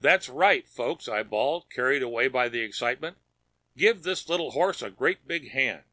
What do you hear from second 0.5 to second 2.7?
folks!" I bawled, carried away by the